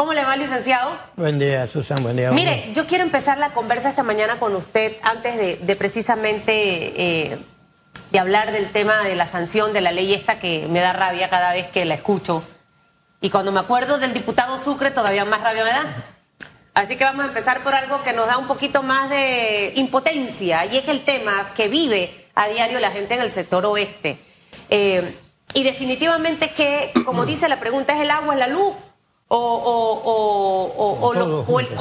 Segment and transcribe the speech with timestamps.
[0.00, 0.96] ¿Cómo le va, licenciado?
[1.14, 2.30] Buen día, Susan, buen día.
[2.30, 6.52] Mire, yo quiero empezar la conversa esta mañana con usted antes de, precisamente
[7.34, 7.38] eh,
[8.10, 11.28] de hablar del tema de la sanción de la ley esta que me da rabia
[11.28, 12.42] cada vez que la escucho.
[13.20, 15.84] Y cuando me acuerdo del diputado Sucre, todavía más rabia me da.
[16.72, 20.64] Así que vamos a empezar por algo que nos da un poquito más de impotencia,
[20.64, 24.18] y es el tema que vive a diario la gente en el sector oeste.
[24.70, 25.14] Eh,
[25.52, 28.74] y definitivamente que, como dice la pregunta, es el agua, es la luz
[29.32, 31.10] o,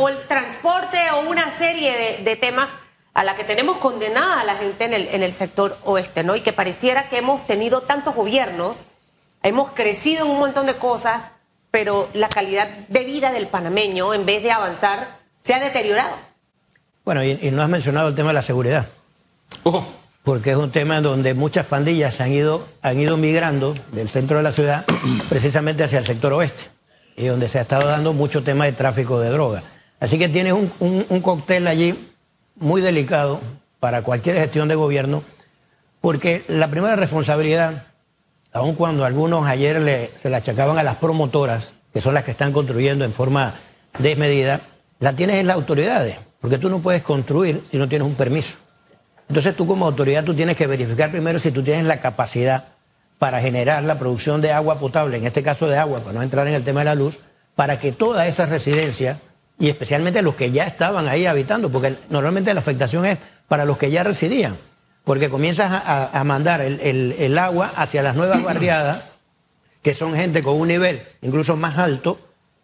[0.10, 2.68] el, transporte o una serie de, temas
[3.14, 6.36] a la que tenemos condenada a la gente en el, en el sector oeste, ¿no?
[6.36, 8.86] Y que pareciera que hemos tenido tantos gobiernos,
[9.42, 11.24] hemos crecido en un montón de cosas,
[11.72, 16.16] pero la calidad de vida del panameño, en vez de avanzar, se ha deteriorado.
[17.04, 18.90] Bueno, y, no has mencionado el tema de la seguridad.
[20.24, 24.44] Porque es un tema donde muchas pandillas han ido, han ido migrando del centro de
[24.44, 24.86] la ciudad
[25.30, 26.79] precisamente hacia el sector oeste
[27.20, 29.64] y donde se ha estado dando mucho tema de tráfico de drogas.
[30.00, 32.10] Así que tienes un, un, cóctel allí
[32.56, 33.42] muy delicado
[33.82, 35.24] para cualquier gestión de gobierno,
[36.00, 37.88] porque la primera responsabilidad,
[38.54, 42.32] aun cuando algunos ayer le, se la achacaban a las promotoras, que son las que
[42.32, 43.56] están construyendo en forma
[43.98, 44.62] desmedida,
[45.00, 48.58] la tienes en las autoridades, porque tú no puedes construir si no tienes un permiso.
[49.28, 52.79] Entonces tú como autoridad tú tienes que verificar primero si tú tienes la capacidad
[53.20, 56.48] para generar la producción de agua potable, en este caso de agua, para no entrar
[56.48, 57.20] en el tema de la luz,
[57.56, 59.18] para que todas esas residencias,
[59.60, 63.18] y especialmente los que ya estaban ahí habitando, porque normalmente la afectación es
[63.50, 64.58] para los que ya residían,
[65.04, 69.04] porque comienzas a, mandar el, agua hacia las nuevas barriadas,
[69.82, 72.20] que son gente con un nivel incluso más alto,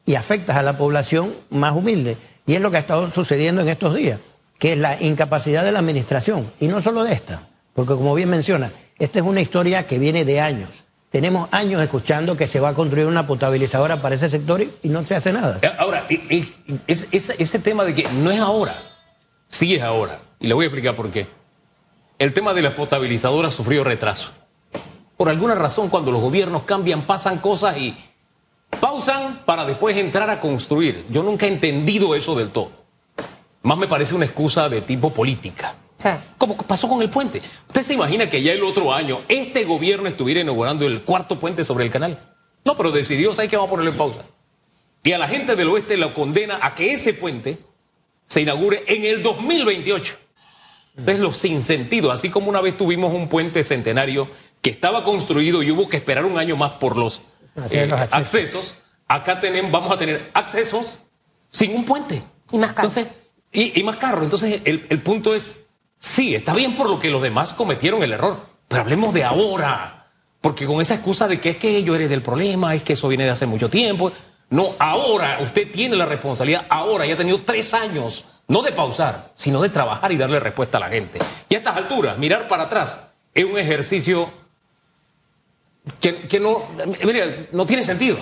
[0.06, 2.17] y afectas a la población más humilde.
[2.45, 4.19] Y es lo que ha estado sucediendo en estos días,
[4.59, 7.42] que es la incapacidad de la administración, y no solo de esta,
[7.73, 10.84] porque como bien menciona, esta es una historia que viene de años.
[11.10, 15.06] Tenemos años escuchando que se va a construir una potabilizadora para ese sector y, no
[15.06, 15.60] se hace nada.
[15.62, 16.06] Eh, ahora,
[16.88, 18.76] ese, tema de que no es ahora,
[19.48, 20.20] sí es ahora.
[20.40, 21.28] Y le voy a explicar por qué.
[22.20, 24.31] El tema de las potabilizadoras sufrió retraso.
[25.18, 27.98] Por alguna razón, cuando los gobiernos cambian, pasan cosas y
[28.81, 31.06] pausan para después entrar a construir.
[31.09, 32.72] Yo nunca he entendido eso del todo.
[33.62, 35.75] Más me parece una excusa de tipo política.
[36.38, 37.42] Como pasó con el puente.
[37.68, 41.66] ¿Usted se imagina que ya el otro año este gobierno estuviera inaugurando el cuarto puente
[41.66, 42.34] sobre el canal?
[42.64, 43.58] No, pero decidió, ¿sabes qué?
[43.58, 44.22] Vamos a ponerlo en pausa.
[45.04, 47.60] Y a la gente del oeste lo condena a que ese puente
[48.28, 50.18] se inaugure en el 2028.
[51.06, 52.12] Es lo sin sentido.
[52.12, 54.30] Así como una vez tuvimos un puente centenario
[54.62, 57.22] que estaba construido y hubo que esperar un año más por los,
[57.70, 58.78] eh, accesos.
[59.08, 61.00] Acá tenemos, vamos a tener accesos
[61.52, 62.24] sin un puente.
[62.52, 62.88] Y más caro.
[62.88, 63.14] Entonces,
[63.52, 64.24] y, más caro.
[64.24, 65.65] Entonces, el, el punto es
[66.06, 70.06] Sí, está bien por lo que los demás cometieron el error, pero hablemos de ahora.
[70.40, 73.08] Porque con esa excusa de que es que yo eres del problema, es que eso
[73.08, 74.12] viene de hace mucho tiempo.
[74.52, 79.32] No, ahora usted tiene la responsabilidad, ahora ya ha tenido tres años, no de pausar,
[79.34, 81.18] sino de trabajar y darle respuesta a la gente.
[81.50, 82.98] Y a estas alturas, mirar para atrás
[83.34, 84.30] es un ejercicio
[86.00, 86.62] que, no,
[87.52, 88.18] no tiene sentido.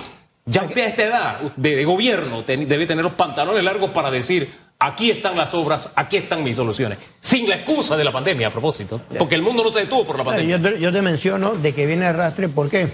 [0.45, 4.53] Ya usted a esta edad de gobierno debe tener los pantalones largos para decir,
[4.85, 6.99] aquí están las obras, aquí están mis soluciones.
[7.19, 9.01] Sin la excusa de la pandemia, a propósito.
[9.17, 10.57] Porque el mundo no se detuvo por la pandemia.
[10.77, 12.89] Yo te, menciono de que viene arrastre, ¿por qué?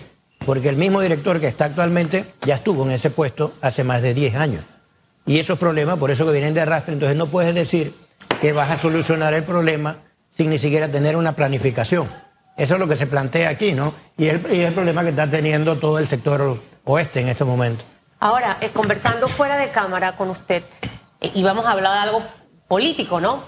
[0.45, 4.13] Porque el mismo director que está actualmente ya estuvo en ese puesto hace más de
[4.13, 4.63] 10 años.
[5.25, 7.93] Y esos problemas, por eso que vienen de arrastre, entonces no puedes decir
[8.41, 9.97] que vas a solucionar el problema
[10.29, 12.07] sin ni siquiera tener una planificación.
[12.55, 13.93] Eso es lo que se plantea aquí, ¿no?
[14.17, 17.83] Y es el, el problema que está teniendo todo el sector oeste en este momento.
[18.19, 20.63] Ahora, eh, conversando fuera de cámara con usted,
[21.21, 22.23] y vamos a hablar de algo
[22.67, 23.43] político, ¿no?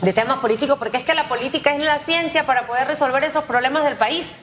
[0.00, 3.44] De temas políticos, porque es que la política es la ciencia para poder resolver esos
[3.44, 4.42] problemas del país,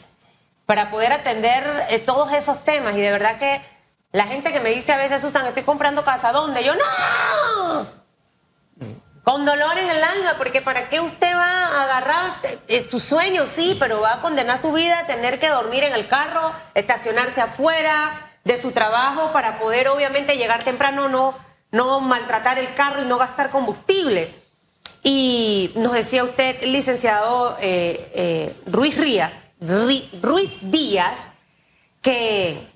[0.66, 2.96] para poder atender eh, todos esos temas.
[2.96, 3.62] Y de verdad que
[4.12, 6.64] la gente que me dice a veces, Susan, estoy comprando casa, ¿dónde?
[6.64, 8.02] Yo, no.
[9.24, 12.32] Con dolor en el alma, porque ¿para qué usted va a agarrar
[12.68, 13.46] eh, su sueño?
[13.46, 17.40] Sí, pero va a condenar su vida a tener que dormir en el carro, estacionarse
[17.40, 23.06] afuera de su trabajo para poder obviamente llegar temprano, no no maltratar el carro y
[23.06, 24.34] no gastar combustible.
[25.04, 28.96] Y nos decía usted, licenciado eh, eh, Ruiz,
[30.22, 31.16] Ruiz Díaz,
[32.02, 32.68] que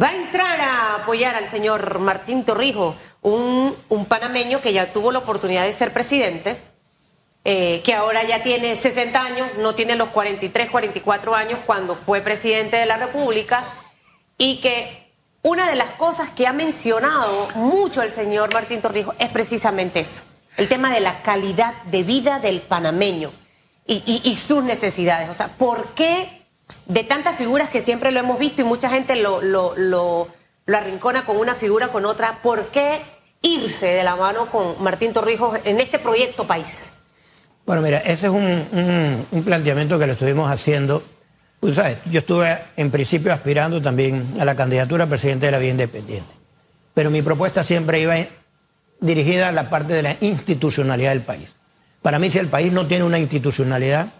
[0.00, 3.76] va a entrar a apoyar al señor Martín Torrijos, un,
[4.08, 6.60] panameño que ya tuvo la oportunidad de ser presidente,
[7.44, 12.20] eh, que ahora ya tiene 60 años, no tiene los 43, 44 años cuando fue
[12.20, 13.64] presidente de la República,
[14.36, 15.07] y que
[15.42, 20.22] una de las cosas que ha mencionado mucho el señor Martín Torrijos es precisamente eso,
[20.56, 23.32] el tema de la calidad de vida del panameño
[23.86, 25.30] y, sus necesidades.
[25.30, 26.38] O sea, ¿por qué
[26.86, 30.28] de tantas figuras que siempre lo hemos visto y mucha gente lo,
[30.66, 32.40] arrincona con una figura, con otra.
[32.42, 33.00] ¿Por qué
[33.42, 36.90] irse de la mano con Martín Torrijos en este proyecto país?
[37.66, 41.02] Bueno, mira, ese es un, planteamiento que lo estuvimos haciendo.
[41.60, 45.58] Tú sabes, yo estuve en principio aspirando también a la candidatura a presidente de la
[45.58, 46.32] Vía Independiente.
[46.94, 48.16] Pero mi propuesta siempre iba
[49.00, 51.54] dirigida a la parte de la institucionalidad del país.
[52.02, 54.12] Para mí, si el país no tiene una institucionalidad,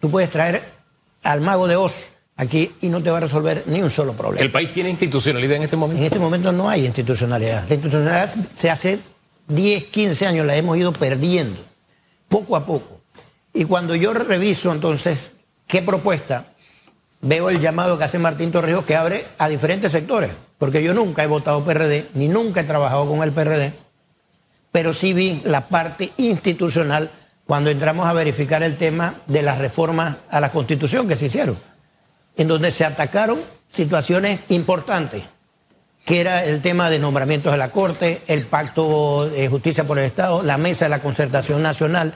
[0.00, 0.62] tú puedes traer
[1.22, 4.42] al mago de Oz aquí y no te va a resolver ni un solo problema.
[4.42, 6.00] ¿El país tiene institucionalidad en este momento?
[6.00, 7.68] En este momento no hay institucionalidad.
[7.68, 9.00] La institucionalidad se hace
[9.48, 11.60] 10, 15 años, la hemos ido perdiendo,
[12.28, 13.00] poco a poco.
[13.52, 15.32] Y cuando yo reviso entonces
[15.66, 16.46] qué propuesta,
[17.20, 21.24] veo el llamado que hace Martín Torrijos que abre a diferentes sectores, porque yo nunca
[21.24, 23.72] he votado PRD, ni nunca he trabajado con el PRD,
[24.72, 27.10] pero sí vi la parte institucional
[27.46, 31.70] cuando entramos a verificar el tema de las reformas a la Constitución que se hicieron
[32.36, 33.40] en donde se atacaron
[33.70, 35.24] situaciones importantes,
[36.04, 40.06] que era el tema de nombramientos de la Corte, el Pacto de Justicia por el
[40.06, 42.14] Estado, la Mesa de la Concertación Nacional.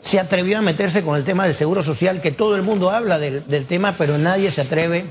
[0.00, 3.18] Se atrevió a meterse con el tema del Seguro Social, que todo el mundo habla
[3.18, 5.06] del, tema, pero nadie se atreve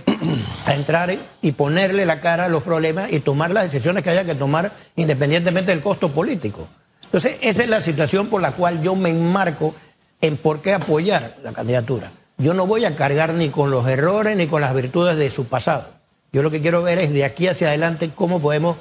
[0.65, 4.25] a entrar y ponerle la cara a los problemas y tomar las decisiones que haya
[4.25, 6.67] que tomar independientemente del costo político.
[7.05, 9.73] Entonces, esa es la situación por la cual yo me enmarco
[10.21, 12.11] en por qué apoyar la candidatura.
[12.37, 15.45] Yo no voy a cargar ni con los errores ni con las virtudes de su
[15.45, 15.87] pasado.
[16.31, 18.77] Yo lo que quiero ver es de aquí hacia adelante cómo podemos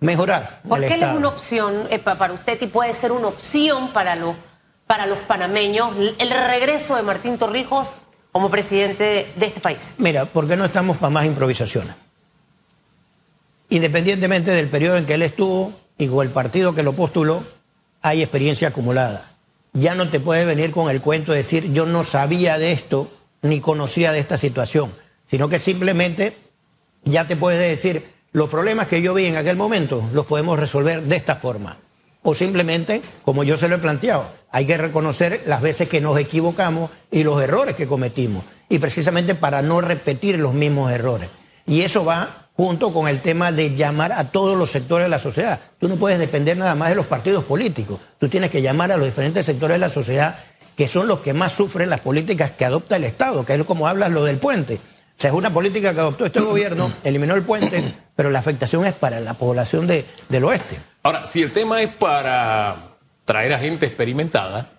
[0.00, 0.60] mejorar.
[0.66, 4.34] ¿Por qué es una opción eh, para usted y puede ser una opción para los,
[4.90, 7.98] para los panameños el regreso de Martín Torrijos
[8.32, 9.94] como presidente de, este país?
[9.98, 11.94] Mira, ¿por qué no estamos para más improvisaciones?
[13.68, 17.44] Independientemente del periodo en que él estuvo y con el partido que lo postuló,
[18.02, 19.30] hay experiencia acumulada
[19.72, 23.08] ya no te puedes venir con el cuento de decir yo no sabía de esto
[23.42, 24.92] ni conocía de esta situación,
[25.30, 26.36] sino que simplemente
[27.04, 31.02] ya te puedes decir los problemas que yo vi en aquel momento los podemos resolver
[31.02, 31.78] de esta forma.
[32.22, 36.18] O simplemente, como yo se lo he planteado, hay que reconocer las veces que nos
[36.18, 38.44] equivocamos y los errores que cometimos.
[38.68, 41.28] Y precisamente para no repetir los mismos errores.
[41.66, 45.18] Y eso va junto con el tema de llamar a todos los sectores de la
[45.18, 45.60] sociedad.
[45.78, 48.00] Tú no puedes depender nada más de los partidos políticos.
[48.18, 50.36] Tú tienes que llamar a los diferentes sectores de la sociedad
[50.76, 53.86] que son los que más sufren las políticas que adopta el Estado, que es como
[53.86, 54.76] hablas lo del puente.
[54.76, 58.86] O sea, es una política que adoptó este gobierno, eliminó el puente, pero la afectación
[58.86, 60.78] es para la población de, del oeste.
[61.02, 64.70] Ahora, si el tema es para traer a gente experimentada,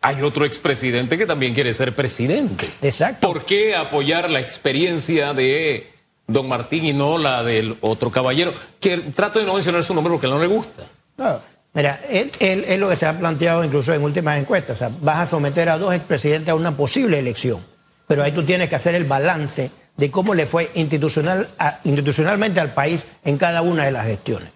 [0.00, 2.70] hay otro expresidente que también quiere ser presidente.
[2.82, 3.26] Exacto.
[3.26, 8.98] ¿Por qué apoyar la experiencia de don Martín y no la del otro caballero, que
[8.98, 10.82] trato de no mencionar su nombre porque no le gusta.
[11.16, 11.40] No,
[11.72, 14.76] mira, él, es lo que se ha planteado incluso en últimas encuestas.
[14.76, 17.64] O sea, vas a someter a dos expresidentes a una posible elección,
[18.06, 21.48] pero ahí tú tienes que hacer el balance de cómo le fue institucional,
[21.84, 24.50] institucionalmente al país en cada una de las gestiones.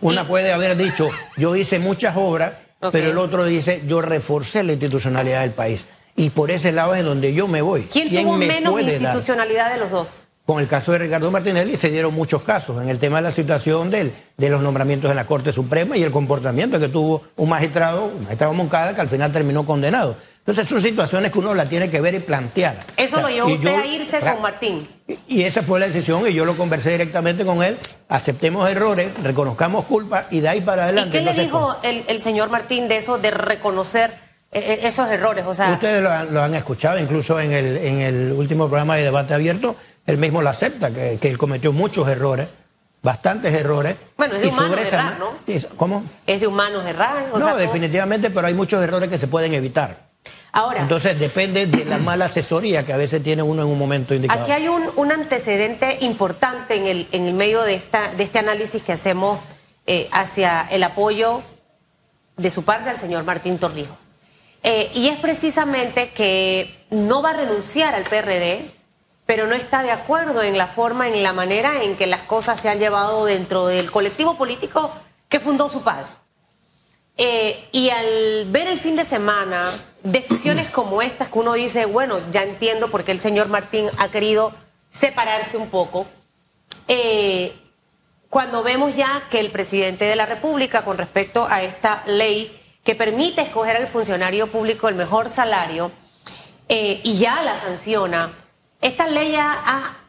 [0.00, 2.54] Una puede haber dicho, yo hice muchas obras,
[2.92, 5.86] pero el otro dice, yo reforcé la institucionalidad del país.
[6.16, 7.88] Y por ese lado es donde yo me voy.
[7.90, 10.08] ¿Quién, tuvo menos institucionalidad de los dos?
[10.46, 13.30] Con el caso de Ricardo Martinelli se dieron muchos casos en el tema de la
[13.30, 17.48] situación de, de los nombramientos en la Corte Suprema y el comportamiento que tuvo un
[17.48, 20.16] magistrado, un magistrado Moncada, que al final terminó condenado.
[20.44, 22.76] Entonces son situaciones que uno la tiene que ver y plantear.
[22.96, 24.86] Eso lo llevó usted a irse con Martín.
[25.26, 27.78] Y esa fue la decisión y yo lo conversé directamente con él.
[28.08, 31.16] Aceptemos errores, reconozcamos culpa y de ahí para adelante.
[31.16, 34.10] ¿Y qué le dijo el, señor Martín de eso, de reconocer
[34.52, 35.46] eh, eh, esos errores?
[35.46, 35.72] O sea...
[35.72, 39.32] Ustedes lo han, lo han escuchado incluso en el, en el último programa de debate
[39.32, 42.48] abierto él mismo lo acepta, que, él cometió muchos errores,
[43.02, 43.96] bastantes errores.
[44.16, 45.32] Bueno, es de humanos errar, ¿no?
[45.76, 46.04] ¿Cómo?
[46.26, 47.26] Es de humanos errar.
[47.34, 50.03] no, definitivamente, pero hay muchos errores que se pueden evitar.
[50.56, 50.82] Ahora.
[50.82, 54.40] Entonces depende de la mala asesoría que a veces tiene uno en un momento indicado.
[54.40, 58.80] Aquí hay un, antecedente importante en el, en el medio de, esta, de este análisis
[58.80, 59.40] que hacemos
[59.88, 61.42] eh, hacia el apoyo
[62.36, 63.98] de su parte al señor Martín Torrijos.
[64.62, 68.70] Eh, y es precisamente que no va a renunciar al PRD,
[69.26, 72.60] pero no está de acuerdo en la forma, en la manera en que las cosas
[72.60, 74.92] se han llevado dentro del colectivo político
[75.28, 76.06] que fundó su padre.
[77.16, 79.72] Eh, y al ver el fin de semana
[80.04, 84.10] decisiones como estas que uno dice, bueno, ya entiendo por qué el señor Martín ha
[84.10, 84.52] querido
[84.90, 86.06] separarse un poco,
[86.86, 87.56] eh,
[88.28, 92.94] cuando vemos ya que el presidente de la República, con respecto a esta ley que
[92.94, 95.90] permite escoger al funcionario público el mejor salario,
[96.68, 98.32] eh, y ya la sanciona,
[98.80, 100.00] esta ley ha,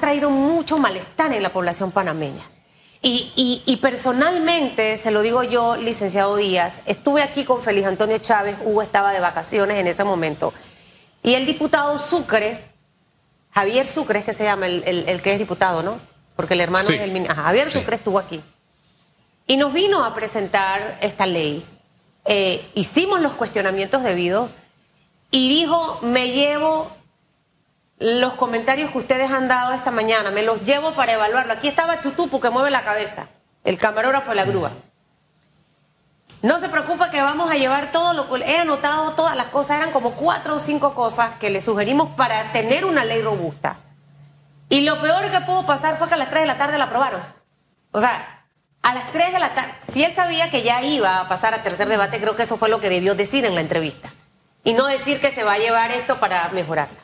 [0.00, 2.50] traído mucho malestar en la población panameña.
[3.04, 8.80] Y, personalmente, se lo digo yo, licenciado Díaz, estuve aquí con Félix Antonio Chávez, Hugo
[8.80, 10.54] estaba de vacaciones en ese momento,
[11.20, 12.64] y el diputado Sucre,
[13.50, 15.98] Javier Sucre es que se llama, el, que es diputado, ¿no?
[16.36, 18.42] porque el hermano del ministro, Javier Sucre estuvo aquí.
[19.46, 21.64] Y nos vino a presentar esta ley.
[22.24, 24.50] Eh, hicimos los cuestionamientos debidos
[25.30, 26.90] y dijo, me llevo
[27.98, 31.52] los comentarios que ustedes han dado esta mañana, me los llevo para evaluarlo.
[31.52, 33.28] Aquí estaba Chutupu que mueve la cabeza,
[33.64, 34.72] el camarógrafo de la grúa.
[36.42, 39.76] No se preocupe que vamos a llevar todo lo que he anotado, todas las cosas,
[39.76, 43.76] eran como cuatro o cinco cosas que le sugerimos para tener una ley robusta.
[44.68, 46.84] Y lo peor que pudo pasar fue que a las 3 de la tarde la
[46.84, 47.22] aprobaron.
[47.92, 48.46] O sea,
[48.82, 51.62] a las 3 de la tarde, si él sabía que ya iba a pasar a
[51.62, 54.12] tercer debate, creo que eso fue lo que debió decir en la entrevista.
[54.64, 56.98] Y no decir que se va a llevar esto para mejorarla.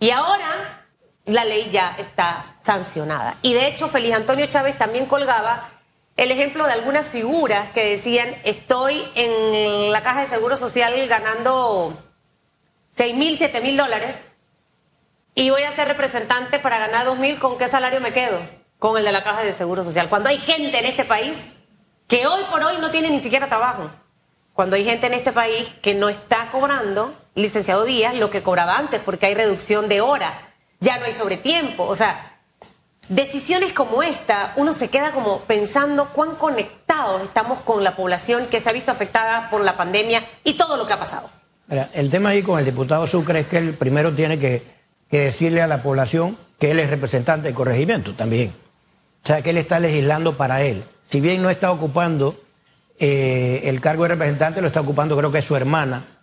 [0.00, 0.84] Y ahora
[1.24, 3.36] la ley ya está sancionada.
[3.42, 5.70] Y de hecho, Feliz Antonio Chávez también colgaba
[6.16, 11.96] el ejemplo de algunas figuras que decían, estoy en la caja de seguro social ganando
[12.90, 14.32] 6 mil, 7 mil dólares
[15.34, 18.40] y voy a ser representante para ganar 2 mil, ¿con qué salario me quedo?
[18.80, 20.08] Con el de la caja de seguro social.
[20.08, 21.50] Cuando hay gente en este país
[22.08, 23.88] que hoy por hoy no tiene ni siquiera trabajo.
[24.52, 28.76] Cuando hay gente en este país que no está cobrando, licenciado Díaz, lo que cobraba
[28.76, 31.84] antes, porque hay reducción de hora, ya no hay sobretiempo.
[31.84, 32.38] O sea,
[33.08, 38.60] Decisiones como esta, uno se queda como pensando cuán conectados estamos con la población que
[38.60, 41.30] se ha visto afectada por la pandemia y todo lo que ha pasado.
[41.94, 44.62] el tema ahí con el diputado Sucre es que él primero tiene que,
[45.10, 48.52] decirle a la población que él es representante del corregimiento también.
[49.24, 50.84] O sea, que él está legislando para él.
[51.02, 52.38] Si bien no está ocupando
[52.98, 56.17] eh, el cargo de representante, lo está ocupando creo que es su hermana.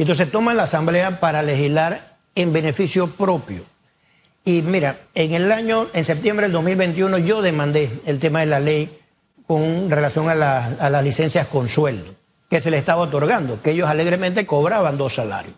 [0.00, 3.64] Entonces toma la asamblea para legislar en beneficio propio.
[4.46, 8.60] Y mira, en el año, en septiembre del 2021, yo demandé el tema de la
[8.60, 8.98] ley
[9.46, 12.14] con relación a, las licencias con sueldo
[12.48, 15.54] que se le estaba otorgando, que ellos alegremente cobraban dos salarios.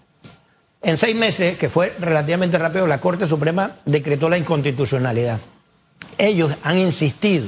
[0.83, 5.39] En seis meses, que fue relativamente rápido, la Corte Suprema decretó la inconstitucionalidad.
[6.19, 7.47] Ellos han insistido.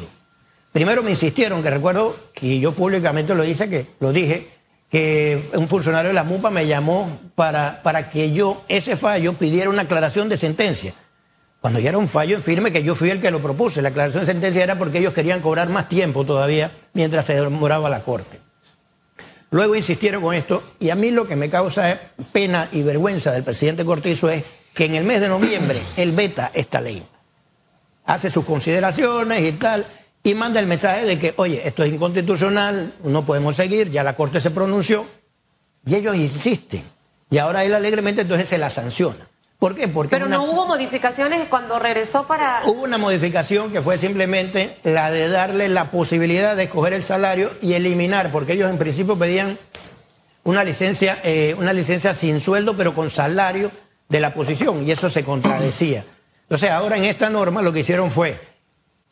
[0.70, 4.53] Primero me insistieron, que recuerdo que yo públicamente lo hice, que lo dije,
[4.94, 9.68] que un funcionario de la MUPA me llamó para, para que yo, ese fallo, pidiera
[9.68, 10.94] una aclaración de sentencia
[11.60, 13.82] cuando ya era un fallo en firme que yo fui el que lo propuse.
[13.82, 17.90] La aclaración de sentencia era porque ellos querían cobrar más tiempo todavía mientras se demoraba
[17.90, 18.38] la corte.
[19.50, 21.98] Luego insistieron con esto y a mí lo que me causa
[22.32, 26.52] pena y vergüenza del presidente Cortizo es que en el mes de noviembre él veta
[26.54, 27.04] esta ley.
[28.06, 29.84] Hace sus consideraciones y tal
[30.26, 34.16] y manda el mensaje de que, oye, esto es inconstitucional, no podemos seguir, ya la
[34.16, 35.04] corte se pronunció
[35.87, 36.83] y ellos insisten.
[37.31, 39.28] Y ahora él alegremente entonces se la sanciona.
[39.59, 39.87] ¿Por qué?
[39.87, 42.62] Porque Pero no hubo modificaciones cuando regresó para...
[42.64, 47.52] Hubo una modificación que fue simplemente la de darle la posibilidad de escoger el salario
[47.61, 49.59] y eliminar, porque ellos en principio pedían
[50.43, 53.71] una licencia, eh, una licencia sin sueldo, pero con salario
[54.09, 56.04] de la posición, y eso se contradecía.
[56.43, 58.53] Entonces, ahora en esta norma lo que hicieron fue,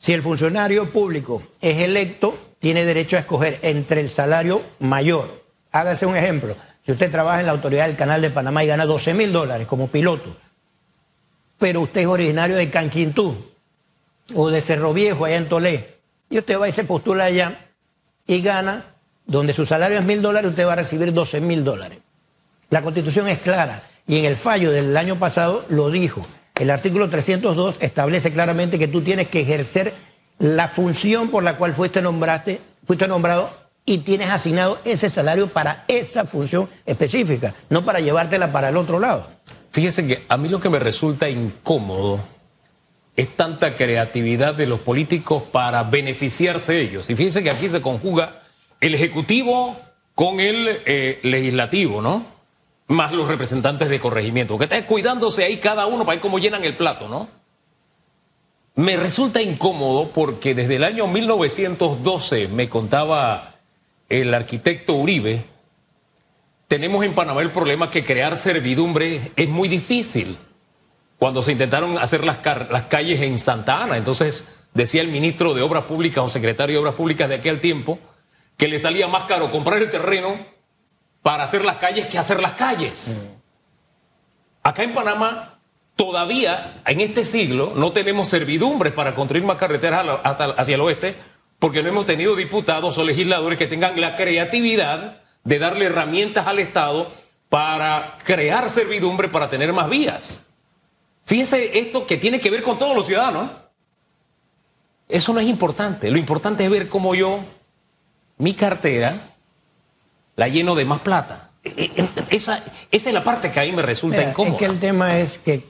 [0.02, 5.44] si el funcionario público es electo, tiene derecho a escoger entre el salario mayor.
[5.70, 6.56] Hágase un ejemplo.
[6.84, 9.68] Si usted trabaja en la autoridad del Canal de Panamá y gana 12 mil dólares
[9.68, 10.36] como piloto,
[11.56, 13.46] pero usted es originario de Canquintú
[14.34, 17.70] o de Cerro Viejo, allá en Tolé, y usted va y se postula allá
[18.26, 22.00] y gana, donde su salario es mil dólares, usted va a recibir 12 mil dólares.
[22.70, 26.26] La constitución es clara y en el fallo del año pasado lo dijo.
[26.54, 29.94] El artículo 302 establece claramente que tú tienes que ejercer
[30.38, 33.50] la función por la cual fuiste, nombraste, fuiste nombrado
[33.84, 38.98] y tienes asignado ese salario para esa función específica, no para llevártela para el otro
[38.98, 39.28] lado.
[39.70, 42.20] Fíjese que a mí lo que me resulta incómodo
[43.16, 47.08] es tanta creatividad de los políticos para beneficiarse ellos.
[47.10, 48.42] Y fíjense que aquí se conjuga
[48.80, 49.78] el Ejecutivo
[50.14, 52.26] con el eh, Legislativo, ¿no?
[52.88, 56.64] Más los representantes de corregimiento, que están cuidándose ahí cada uno para ver cómo llenan
[56.64, 57.28] el plato, ¿no?
[58.74, 63.56] Me resulta incómodo porque desde el año 1912 me contaba
[64.08, 65.44] el arquitecto Uribe,
[66.68, 70.38] tenemos en Panamá el problema que crear servidumbre es muy difícil.
[71.18, 72.38] Cuando se intentaron hacer las,
[72.70, 76.80] las calles en Santa Ana, entonces decía el ministro de Obras Públicas o secretario de
[76.80, 77.98] Obras Públicas de aquel tiempo
[78.56, 80.34] que le salía más caro comprar el terreno
[81.22, 83.24] para hacer las calles que hacer las calles.
[84.62, 85.58] Acá en Panamá
[85.96, 91.16] todavía en este siglo no tenemos servidumbres para construir más carreteras hacia el oeste
[91.58, 96.58] porque no hemos tenido diputados o legisladores que tengan la creatividad de darle herramientas al
[96.58, 97.12] Estado
[97.48, 100.44] para crear servidumbre para tener más vías.
[101.24, 103.50] Fíjese esto que tiene que ver con todos los ciudadanos.
[105.08, 106.10] Eso no es importante.
[106.10, 107.40] Lo importante es ver cómo yo,
[108.38, 109.31] mi cartera,
[110.36, 111.50] la lleno de más plata.
[111.64, 114.54] E, e, esa, esa es la parte que a mí me resulta incómoda.
[114.54, 115.64] Es que el tema es que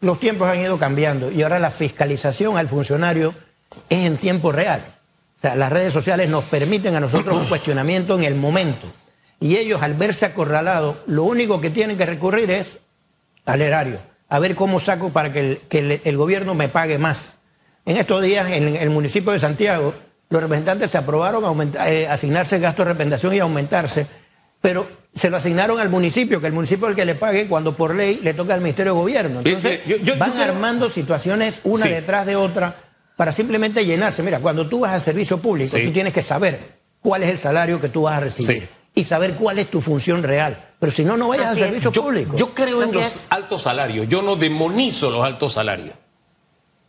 [0.00, 3.34] los tiempos han ido cambiando y ahora la fiscalización al funcionario
[3.88, 4.82] es en tiempo real.
[5.36, 8.86] O sea, las redes sociales nos permiten a nosotros un cuestionamiento en el momento.
[9.40, 12.78] Y ellos, al verse acorralados, lo único que tienen que recurrir es
[13.44, 17.34] al erario, a ver cómo saco para que el, gobierno me pague más.
[17.86, 19.94] En estos días, en el municipio de Santiago,
[20.30, 24.06] los representantes se aprobaron eh, asignarse gastos de representación y aumentarse,
[24.60, 27.74] pero se lo asignaron al municipio, que el municipio es el que le pague cuando
[27.74, 29.40] por ley le toca al Ministerio de Gobierno.
[29.44, 29.80] Entonces,
[30.18, 32.76] van armando situaciones una detrás de otra
[33.16, 34.22] para simplemente llenarse.
[34.22, 37.80] Mira, cuando tú vas al servicio público, tú tienes que saber cuál es el salario
[37.80, 40.72] que tú vas a recibir y saber cuál es tu función real.
[40.78, 42.36] Pero si no, no vayas al servicio público.
[42.36, 45.94] Yo creo en los altos salarios, yo no demonizo los altos salarios.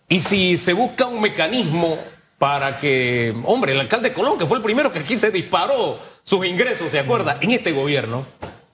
[0.08, 1.98] Y si se busca un mecanismo
[2.39, 6.46] para que, hombre, el alcalde Colón, que fue el primero que aquí se disparó sus
[6.46, 7.38] ingresos, ¿se acuerda?
[7.41, 8.25] En este gobierno,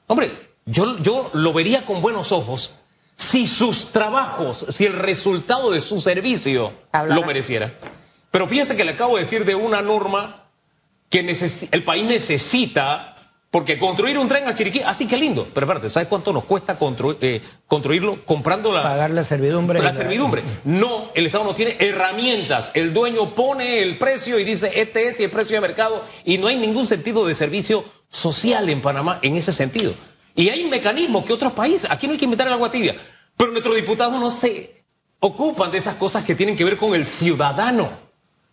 [0.08, 0.32] hombre,
[0.66, 2.76] yo, yo lo vería con buenos ojos
[3.18, 6.74] si sus trabajos, si el resultado de su servicio
[7.08, 7.74] lo mereciera.
[8.30, 10.44] Pero fíjense que le acabo de decir de una norma
[11.10, 11.20] que
[11.72, 13.15] el país necesita,
[13.56, 16.78] porque construir un tren a Chiriquí, así que lindo, pero espérate, ¿sabes cuánto nos cuesta
[17.22, 18.84] eh, construirlo comprando la...
[18.84, 19.82] Pagar la servidumbre.
[19.82, 20.44] La servidumbre.
[20.66, 22.72] No, el Estado no tiene herramientas.
[22.74, 26.38] El dueño pone el precio y dice, este es y el precio de mercado, y
[26.38, 29.94] no hay ningún sentido de servicio social en Panamá en ese sentido.
[30.36, 32.98] Y hay un mecanismo que otros países, aquí no hay que inventar el agua tibia,
[33.38, 34.84] pero nuestros diputados no se
[35.22, 37.90] ocupan de esas cosas que tienen que ver con el ciudadano.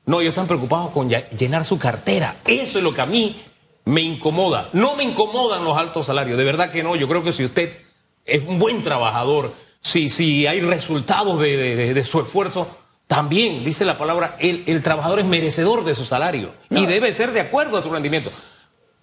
[0.07, 2.37] No, ellos están preocupados con llenar su cartera.
[2.45, 3.43] Eso es lo que a mí
[3.85, 4.69] me incomoda.
[4.73, 6.97] No me incomodan los altos salarios, de verdad que no.
[6.97, 7.79] Yo creo que si usted
[8.25, 12.69] es un buen trabajador, si, si hay resultados de, su esfuerzo,
[13.07, 17.41] también, dice la palabra, el, trabajador es merecedor de su salario y debe ser de
[17.41, 18.31] acuerdo a su rendimiento.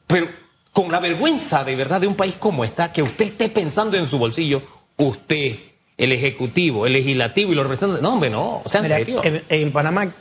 [0.07, 0.27] Pero
[0.71, 4.07] con la vergüenza de verdad de un país como está, que usted esté pensando en
[4.07, 4.63] su bolsillo,
[4.97, 5.57] usted,
[5.97, 8.01] el Ejecutivo, el Legislativo y los representantes.
[8.01, 9.21] No, hombre, no, o sea, en serio.
[9.23, 10.13] En, Panamá,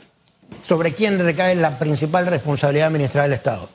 [0.67, 3.69] ¿sobre quién recae la principal responsabilidad administrativa del Estado?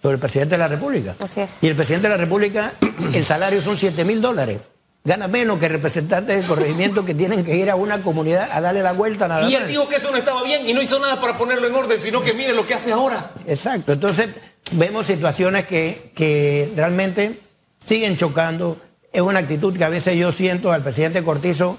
[0.00, 1.16] Sobre el presidente de la República.
[1.20, 1.62] Así es.
[1.62, 2.74] Y el presidente de la República,
[3.14, 4.60] el salario son 7 mil dólares
[5.08, 8.82] gana menos que representantes de corregimiento que tienen que ir a una comunidad a darle
[8.82, 11.18] la vuelta nada Y él dijo que eso no estaba bien y no hizo nada
[11.20, 13.30] para ponerlo en orden, sino que mire lo que hace ahora.
[13.46, 13.92] Exacto.
[13.92, 14.28] Entonces,
[14.72, 17.40] vemos situaciones que, que realmente
[17.84, 18.76] siguen chocando.
[19.10, 21.78] Es una actitud que a veces yo siento al presidente Cortizo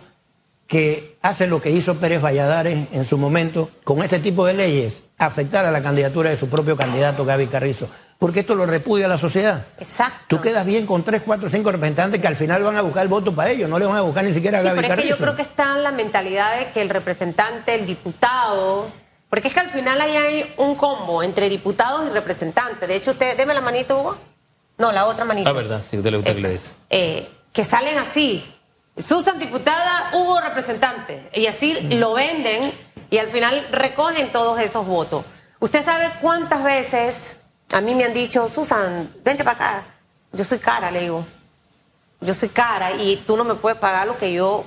[0.67, 5.03] que hace lo que hizo Pérez Valladares en su momento con este tipo de leyes,
[5.17, 7.89] afectar a la candidatura de su propio candidato Gaby Carrizo.
[8.19, 9.65] Porque esto lo repudia la sociedad.
[9.79, 10.25] Exacto.
[10.27, 13.07] Tú quedas bien con tres, cuatro, cinco representantes que al final van a buscar el
[13.07, 15.07] voto para ellos, no le van a buscar ni siquiera a Gaby pero es Que
[15.07, 18.91] yo creo que está en la mentalidad de que el representante, el diputado,
[19.29, 22.89] porque es que al final ahí hay un combo entre diputados y representantes.
[22.89, 24.17] De hecho, usted, deme la manito, Hugo.
[24.77, 25.49] No, la otra manito.
[25.49, 26.73] Ah, verdad, si usted le gusta que le dice.
[26.89, 28.53] Eh, que salen así.
[28.97, 31.29] Susan diputada, Hugo representante.
[31.33, 32.73] Y así lo venden
[33.09, 35.23] y al final recogen todos esos votos.
[35.59, 37.38] ¿Usted sabe cuántas veces
[37.71, 39.85] a mí me han dicho, Susan, vente para acá?
[40.31, 41.25] Yo soy cara, le digo.
[42.21, 44.65] Yo soy cara y tú no me puedes pagar lo que yo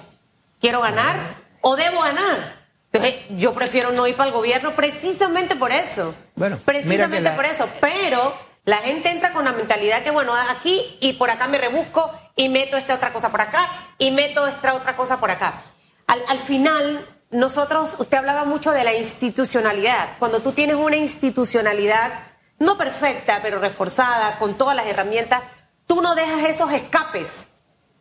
[0.61, 1.17] quiero ganar
[1.61, 2.62] o debo ganar.
[2.93, 6.15] Entonces, yo prefiero no ir para el gobierno precisamente por eso.
[6.35, 7.69] Bueno, precisamente por eso.
[7.81, 8.35] Pero
[8.65, 12.49] la gente entra con la mentalidad que, bueno, aquí y por acá me rebusco y
[12.49, 13.67] meto esta otra cosa por acá
[13.99, 15.62] y meto esta otra cosa por acá.
[16.07, 20.17] Al, al final, nosotros, usted hablaba mucho de la institucionalidad.
[20.19, 22.32] Cuando tú tienes una institucionalidad
[22.62, 25.42] no perfecta, pero reforzada, con todas las herramientas,
[25.87, 27.46] tú no dejas esos escapes,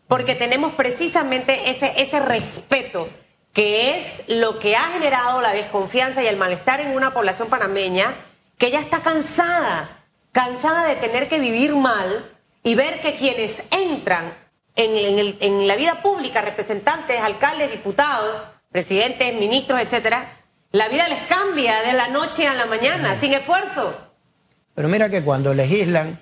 [0.07, 3.09] porque tenemos precisamente ese, ese respeto
[3.53, 8.13] que es lo que ha generado la desconfianza y el malestar en una población panameña
[8.57, 12.31] que ya está cansada, cansada de tener que vivir mal
[12.63, 14.37] y ver que quienes entran
[14.75, 20.37] en, en la vida pública, representantes, alcaldes, diputados, presidentes, ministros, etcétera,
[20.71, 24.10] la vida les cambia de la noche a la mañana, sin esfuerzo.
[24.75, 26.19] Pero mira que cuando legislan,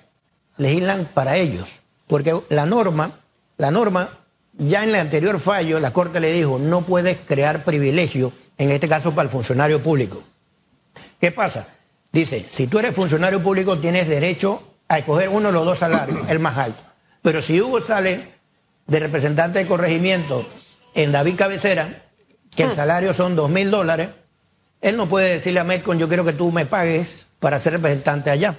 [0.56, 3.20] legislan para ellos, porque la norma,
[3.56, 4.18] la norma
[4.58, 8.88] ya en el anterior fallo, la Corte le dijo, no puedes crear privilegio, en este
[8.88, 10.22] caso para el funcionario público.
[11.20, 11.66] ¿Qué pasa?
[12.12, 16.18] Dice, si tú eres funcionario público tienes derecho a escoger uno de los dos salarios,
[16.28, 16.82] el más alto.
[17.22, 18.20] Pero si Hugo sale
[18.86, 20.44] de representante de corregimiento
[20.94, 22.02] en David Cabecera,
[22.54, 22.74] que el ah.
[22.74, 24.08] salario son dos mil dólares,
[24.80, 28.30] él no puede decirle a Metcon, yo quiero que tú me pagues para ser representante
[28.30, 28.56] allá.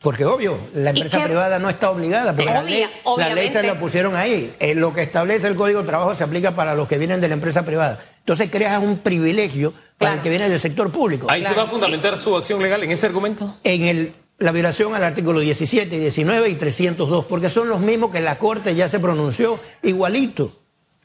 [0.00, 4.54] Porque obvio, la empresa privada no está obligada, porque la, ley, se la pusieron ahí.
[4.58, 7.28] Eh, lo que establece el Código de Trabajo se aplica para los que vienen de
[7.28, 8.02] la empresa privada.
[8.20, 11.26] Entonces creas un privilegio para el que viene del sector público.
[11.28, 13.58] ¿Ahí se va a fundamentar su acción legal en ese argumento?
[13.62, 18.20] En el, la violación al artículo 17, 19 y 302, porque son los mismos que
[18.20, 20.56] la Corte ya se pronunció igualito.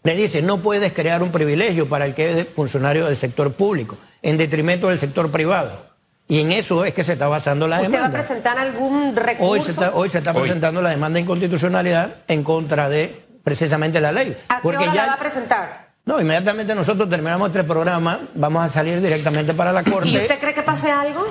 [0.04, 3.98] le dice, no puedes crear un privilegio para el que es funcionario del sector público,
[4.22, 5.95] en detrimento del sector privado.
[6.28, 8.08] Y en eso es que se está basando la demanda.
[8.08, 9.52] ¿Usted va a presentar algún recurso?
[9.52, 14.02] Hoy se está, hoy se está presentando la demanda de inconstitucionalidad en contra de precisamente
[14.02, 14.36] la ley.
[14.50, 15.86] ¿A qué hora la va a presentar?
[16.06, 20.10] No, inmediatamente nosotros terminamos este programa, vamos a salir directamente para la Corte.
[20.10, 21.26] ¿Y usted cree que pase algo?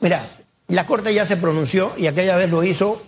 [0.00, 0.22] Mira,
[0.68, 3.02] la Corte ya se pronunció y aquella vez lo hizo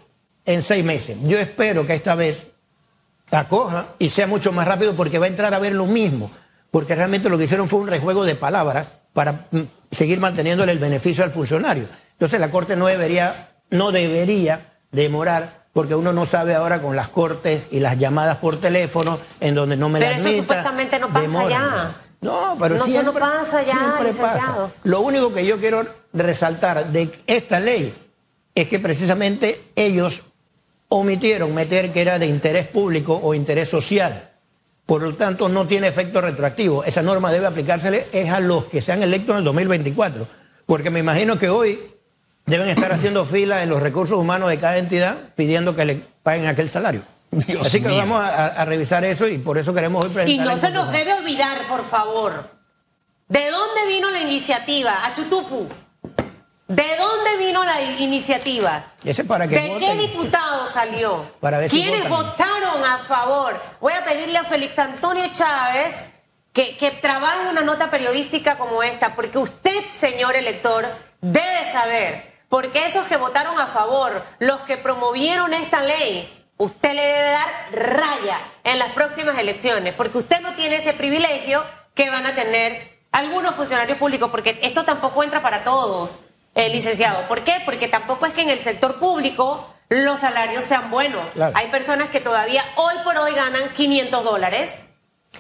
[0.47, 1.19] en seis meses.
[1.23, 2.49] Yo espero que esta vez
[3.31, 6.31] acoja y sea mucho más rápido porque va a entrar a ver lo mismo.
[6.71, 10.79] Porque realmente lo que hicieron fue un rejuego de palabras para mm, seguir manteniéndole el
[10.79, 11.85] beneficio al funcionario.
[12.13, 17.09] Entonces la Corte no debería, no debería demorar porque uno no sabe ahora con las
[17.09, 21.49] cortes y las llamadas por teléfono en donde no me pero eso supuestamente no pasa
[21.49, 21.97] ya.
[22.21, 24.71] No, pero no, siempre, no pasa ya, Pasa.
[24.85, 27.95] Lo único que yo quiero resaltar de esta ley
[28.55, 30.25] es que precisamente ellos
[30.89, 34.30] omitieron meter que era de interés público o interés social.
[34.91, 36.83] Por lo tanto, no tiene efecto retroactivo.
[36.83, 40.27] Esa norma debe aplicársele es a los que sean electos en el 2024.
[40.67, 41.93] Porque me imagino que hoy
[42.45, 46.49] deben estar haciendo fila en los recursos humanos de cada entidad pidiendo que le paguen
[46.49, 47.05] aquel salario.
[47.61, 50.45] Así que vamos a, revisar eso y por eso queremos hoy presentar.
[50.45, 52.51] Y no se nos debe olvidar, por favor,
[53.29, 55.07] ¿de dónde vino la iniciativa?
[55.07, 55.69] A Chutupu.
[56.71, 58.93] ¿De dónde vino la iniciativa?
[59.03, 61.29] Ese para que ¿De qué diputado salió?
[61.41, 63.61] Para ¿Quiénes votaron a favor?
[63.81, 66.07] Voy a pedirle a Félix Antonio Chávez
[66.53, 70.87] que, que trabaje una nota periodística como esta, porque usted, señor elector,
[71.21, 77.03] debe saber, porque esos que votaron a favor, los que promovieron esta ley, usted le
[77.03, 81.65] debe dar raya en las próximas elecciones, porque usted no tiene ese privilegio
[81.97, 86.21] que van a tener algunos funcionarios públicos, porque esto tampoco entra para todos.
[86.61, 87.27] Eh, licenciado.
[87.27, 87.55] ¿Por qué?
[87.65, 91.23] Porque tampoco es que en el sector público los salarios sean buenos.
[91.55, 94.69] Hay personas que todavía hoy por hoy ganan 500 dólares,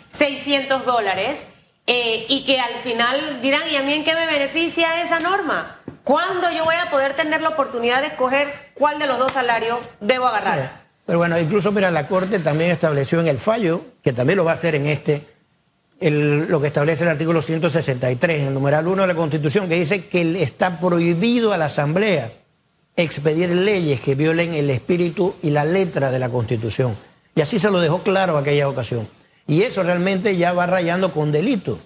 [0.08, 1.46] 600 dólares,
[1.86, 5.76] eh, y que al final dirán, ¿y a mí en qué me beneficia esa norma?
[6.04, 9.78] ¿Cuándo yo voy a poder tener la oportunidad de escoger cuál de los dos salarios
[10.00, 10.84] debo agarrar?
[11.04, 14.52] Pero bueno, incluso, mira, la Corte también estableció en el fallo, que también lo va
[14.52, 15.26] a hacer en este,
[16.00, 20.06] lo que establece el artículo 163, en el numeral 1 de la Constitución, que dice
[20.06, 22.32] que está prohibido a la Asamblea
[22.96, 26.96] expedir leyes que violen el espíritu y la letra de la Constitución.
[27.34, 29.08] Y así se lo dejó claro aquella ocasión.
[29.46, 31.78] Y eso realmente ya va rayando con delito,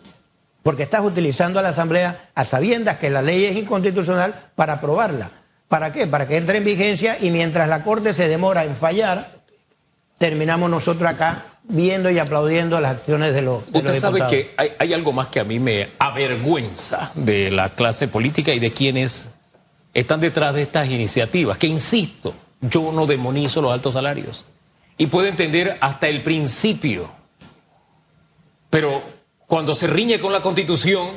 [0.62, 5.30] porque estás utilizando a la Asamblea a sabiendas que la ley es inconstitucional para aprobarla.
[5.68, 6.06] ¿Para qué?
[6.06, 9.33] Para que entre en vigencia y mientras la Corte se demora en fallar,
[10.18, 14.92] terminamos nosotros acá viendo y aplaudiendo las acciones de los, de Usted sabe que hay,
[14.92, 19.30] algo más que a mí me avergüenza de la clase política y de quienes
[19.94, 24.44] están detrás de estas iniciativas, que insisto, yo no demonizo los altos salarios
[24.98, 27.10] y puedo entender hasta el principio,
[28.70, 29.02] pero
[29.46, 31.08] cuando se riñe con la constitución,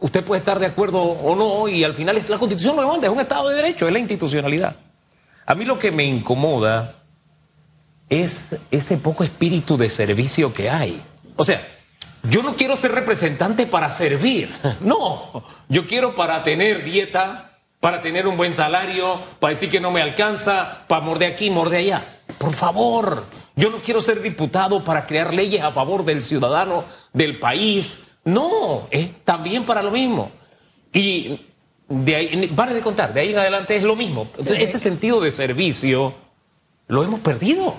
[0.00, 3.20] usted puede estar de acuerdo o no y al final la constitución no es un
[3.20, 4.76] Estado de Derecho, es la institucionalidad.
[5.46, 6.95] A mí lo que me incomoda
[8.08, 11.02] es ese poco espíritu de servicio que hay.
[11.36, 11.66] O sea,
[12.22, 18.26] yo no quiero ser representante para servir, no, yo quiero para tener dieta, para tener
[18.26, 22.04] un buen salario, para decir que no me alcanza, para morder aquí, morder allá.
[22.38, 27.38] Por favor, yo no quiero ser diputado para crear leyes a favor del ciudadano, del
[27.38, 28.00] país.
[28.24, 30.32] No, es también para lo mismo.
[30.92, 31.46] Y
[31.88, 34.28] de ahí, de contar, de ahí en adelante es lo mismo.
[34.36, 36.14] Entonces, ese sentido de servicio
[36.88, 37.76] lo hemos perdido.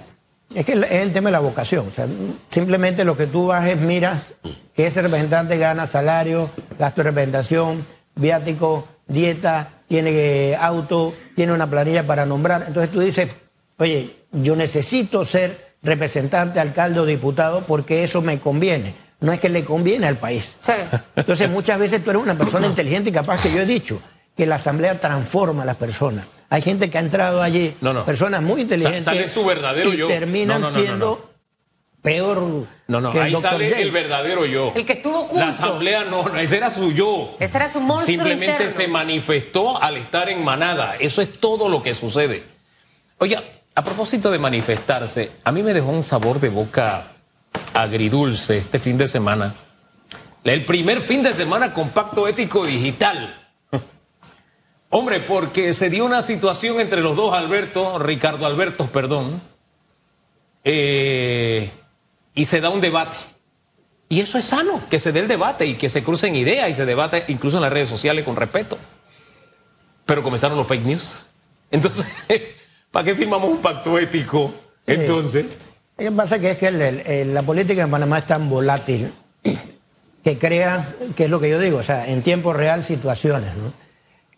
[0.54, 1.88] Es que es el tema de la vocación.
[1.88, 2.08] O sea,
[2.50, 4.34] simplemente lo que tú vas es miras
[4.76, 12.06] que ese representante gana salario, gasto de representación, viático, dieta, tiene auto, tiene una planilla
[12.06, 12.66] para nombrar.
[12.68, 13.30] Entonces tú dices,
[13.78, 18.96] oye, yo necesito ser representante, alcalde o diputado porque eso me conviene.
[19.20, 20.58] No es que le conviene al país.
[21.16, 24.00] Entonces muchas veces tú eres una persona inteligente y capaz que yo he dicho
[24.36, 26.26] que la asamblea transforma a las personas.
[26.50, 29.06] Hay gente que ha entrado allí, personas muy inteligentes.
[29.06, 30.08] Sale su verdadero y yo.
[30.08, 31.30] terminan siendo
[32.02, 32.66] peor.
[32.88, 34.72] No, no, ahí sale el verdadero yo.
[34.76, 35.44] El que estuvo oculto.
[35.44, 37.36] La asamblea no, ese era su yo.
[37.40, 40.96] Ese era su monstruo Simplemente se manifestó al estar en manada.
[41.00, 42.46] Eso es todo lo que sucede.
[43.18, 43.38] Oye,
[43.76, 47.12] a propósito de manifestarse, a mí me dejó un sabor de boca
[47.74, 49.54] agridulce este fin de semana.
[50.44, 53.47] El primer fin de semana con pacto ético digital.
[54.90, 59.42] Hombre, porque se dio una situación entre los dos Alberto, Ricardo Alberto, perdón,
[60.64, 61.72] eh,
[62.34, 63.18] y se da un debate.
[64.10, 66.74] Y eso es sano, que se dé el debate y que se crucen ideas y
[66.74, 68.78] se debate incluso en las redes sociales con respeto.
[70.06, 71.20] Pero comenzaron los fake news.
[71.72, 72.08] Entonces,
[72.90, 74.54] ¿para qué firmamos un pacto ético?
[74.86, 75.46] Entonces.
[75.98, 79.12] Lo que pasa que es que la política en Panamá es tan volátil
[80.24, 83.87] que crea, que es lo que yo digo, o sea, en tiempo real situaciones, ¿no?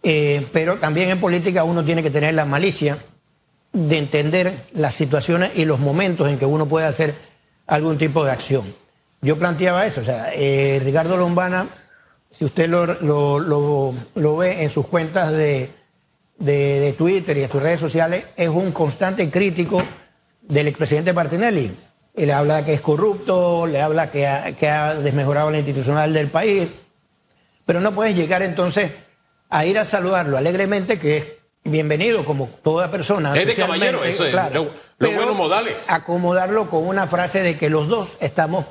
[0.02, 3.00] Eh, pero también en política uno tiene que tener la malicia
[3.74, 7.16] de entender las situaciones y los momentos en que uno puede hacer
[7.68, 8.74] algún tipo de acción.
[9.22, 11.68] Yo planteaba eso, o sea, eh, Ricardo Lombana,
[12.32, 12.86] si usted lo,
[13.36, 15.72] lo, ve en sus cuentas de,
[16.38, 19.84] de, Twitter y en sus redes sociales, es un constante crítico
[20.42, 21.76] del expresidente Martinelli.
[22.16, 26.30] Le habla que es corrupto, le habla que ha, que ha desmejorado la institucional del
[26.30, 26.68] país,
[27.66, 28.92] pero no puedes llegar entonces
[29.50, 31.26] a ir a saludarlo alegremente, que es
[31.64, 33.36] bienvenido como toda persona.
[33.36, 34.32] Es de caballero, eso es.
[34.32, 35.76] Claro, los buenos modales.
[35.88, 38.66] Acomodarlo con una frase de que los dos estamos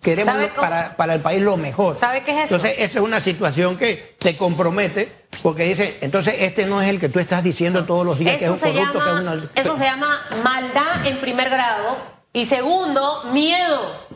[0.00, 1.96] queremos para, para, el país lo mejor.
[1.96, 2.56] ¿Sabe qué es eso?
[2.56, 7.00] Entonces, esa es una situación que se compromete porque dice, entonces este no es el
[7.00, 9.50] que tú estás diciendo todos los días que es un corrupto, que es una...
[9.54, 11.96] Eso se llama maldad en primer grado
[12.32, 14.06] y segundo, miedo.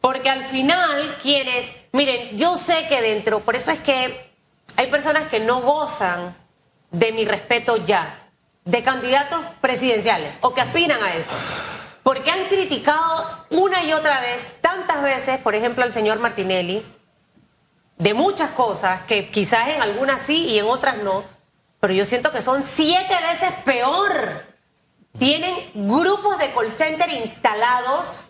[0.00, 4.25] Porque al final, quienes, miren, yo sé que dentro, por eso es que
[4.76, 6.36] hay personas que no gozan
[6.90, 8.30] de mi respeto ya,
[8.64, 11.32] de candidatos presidenciales o que aspiran a eso.
[12.02, 16.84] Porque han criticado una y otra vez, tantas veces, por ejemplo, al señor Martinelli,
[17.98, 21.24] de muchas cosas, que quizás en algunas sí y en otras no,
[21.80, 24.44] pero yo siento que son siete veces peor.
[25.18, 28.26] Tienen grupos de call center instalados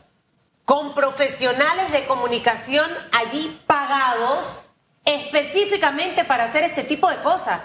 [0.64, 4.60] con profesionales de comunicación allí pagados
[5.06, 7.60] específicamente para hacer este tipo de cosas.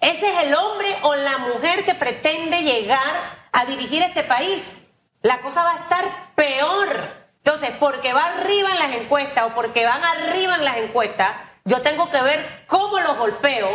[0.00, 4.82] Ese es el hombre o la mujer que pretende llegar a dirigir este país.
[5.22, 7.24] La cosa va a estar peor.
[7.42, 11.30] Entonces, porque va arriba en las encuestas o porque van arriba en las encuestas,
[11.64, 13.68] yo tengo que ver cómo los golpeo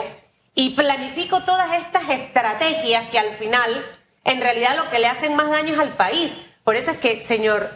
[0.53, 3.85] y planifico todas estas estrategias que al final,
[4.25, 6.35] en realidad, lo que le hacen más daños al país.
[6.63, 7.71] Por eso es que, señor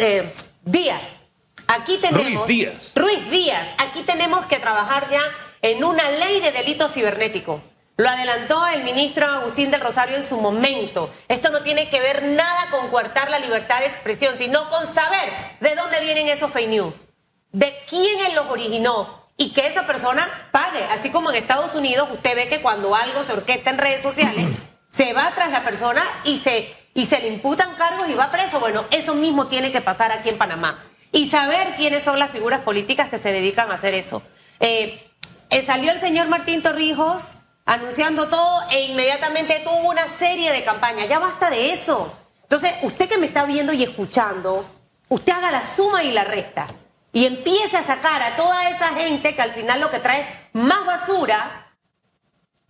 [0.00, 0.34] eh,
[0.64, 1.02] Díaz,
[1.66, 2.24] Aquí tenemos.
[2.24, 2.92] Ruiz Díaz.
[2.94, 3.68] Ruiz Díaz.
[3.78, 5.22] Aquí tenemos que trabajar ya
[5.62, 7.62] en una ley de delito cibernético.
[7.96, 11.10] Lo adelantó el ministro Agustín del Rosario en su momento.
[11.28, 15.32] Esto no tiene que ver nada con coartar la libertad de expresión, sino con saber
[15.60, 16.94] de dónde vienen esos fake news,
[17.52, 20.82] de quién los originó y que esa persona pague.
[20.90, 24.46] Así como en Estados Unidos usted ve que cuando algo se orquesta en redes sociales,
[24.90, 28.58] se va tras la persona y se, y se le imputan cargos y va preso.
[28.58, 32.60] Bueno, eso mismo tiene que pasar aquí en Panamá y saber quiénes son las figuras
[32.60, 34.20] políticas que se dedican a hacer eso.
[34.58, 35.08] Eh,
[35.48, 41.08] eh, salió el señor Martín Torrijos anunciando todo e inmediatamente tuvo una serie de campañas.
[41.08, 42.12] Ya basta de eso.
[42.42, 44.68] Entonces, usted que me está viendo y escuchando,
[45.08, 46.66] usted haga la suma y la resta
[47.12, 50.84] y empiece a sacar a toda esa gente que al final lo que trae más
[50.84, 51.63] basura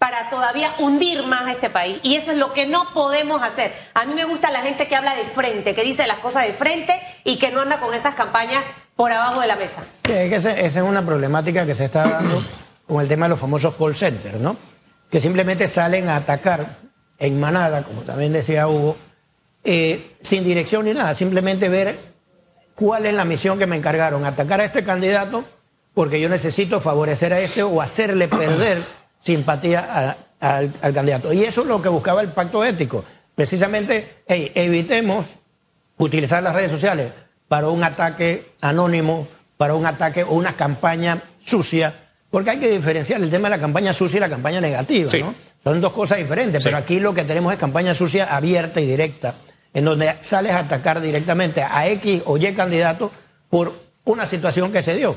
[0.05, 1.99] para todavía hundir más a este país.
[2.03, 3.73] Y eso es lo que no podemos hacer.
[3.95, 6.53] A mí me gusta la gente que habla de frente, que dice las cosas de
[6.53, 6.93] frente
[7.25, 8.63] y que no anda con esas campañas
[8.97, 9.83] por abajo de la mesa.
[10.03, 12.45] es que esa, es una problemática que se está dando
[12.87, 14.59] con el tema de los famosos call centers, ¿no?
[15.09, 16.77] Que simplemente salen a atacar
[17.19, 18.99] en manada, como también decía Hugo,
[19.65, 21.99] eh, sin dirección ni nada, simplemente ver
[22.75, 25.47] cuál es la misión que me encargaron, atacar a este candidato
[25.95, 28.83] porque yo necesito favorecer a este o hacerle perder
[29.25, 31.33] simpatía al candidato.
[31.33, 33.05] Y eso es lo que buscaba el pacto ético.
[33.35, 35.27] Precisamente, evitemos
[35.97, 37.13] utilizar las redes sociales
[37.49, 41.95] para un ataque anónimo, para un ataque o una campaña sucia,
[42.31, 45.35] porque hay que diferenciar el tema de la campaña sucia y la campaña negativa, ¿no?
[45.63, 49.37] Son dos cosas diferentes, pero aquí lo que tenemos es campaña sucia abierta y directa,
[49.73, 53.11] en donde sales a atacar directamente a X o Y candidato
[53.49, 53.73] por
[54.05, 55.17] una situación que se dio.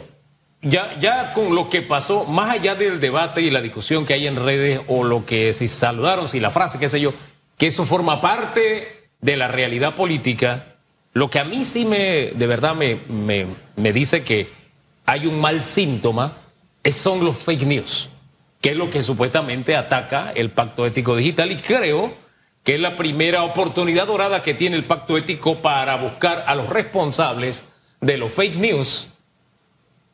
[0.62, 4.26] Ya, ya con lo que pasó, más allá del debate y la discusión que hay
[4.26, 7.13] en redes o lo que si saludaron, si la frase, qué sé yo,
[7.58, 10.76] que eso forma parte de la realidad política,
[11.13, 14.50] lo que a mí sí me, de verdad me, me, dice que
[15.06, 16.38] hay un mal síntoma
[16.93, 18.10] son los fake news,
[18.62, 21.52] que es lo que supuestamente ataca el pacto ético digital.
[21.52, 22.13] Y creo
[22.63, 26.70] que es la primera oportunidad dorada que tiene el pacto ético para buscar a los
[26.70, 27.63] responsables
[28.02, 29.08] de los fake news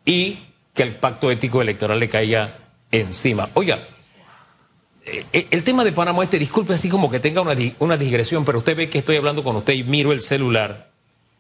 [0.05, 0.39] y
[0.73, 2.57] que el pacto ético electoral le caiga
[2.91, 3.49] encima.
[3.53, 3.79] Oiga,
[5.05, 8.45] eh, eh, el tema de Panamá este, disculpe así como que tenga una, una digresión,
[8.45, 10.91] pero usted ve que estoy hablando con usted y miro el celular.